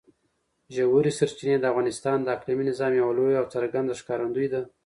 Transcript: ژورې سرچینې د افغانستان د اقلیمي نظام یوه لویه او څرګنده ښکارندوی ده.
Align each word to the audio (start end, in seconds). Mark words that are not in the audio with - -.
ژورې 0.75 1.11
سرچینې 1.19 1.57
د 1.59 1.65
افغانستان 1.71 2.17
د 2.21 2.27
اقلیمي 2.35 2.63
نظام 2.71 2.91
یوه 2.99 3.13
لویه 3.17 3.39
او 3.41 3.45
څرګنده 3.55 3.93
ښکارندوی 3.99 4.47
ده. 4.53 4.61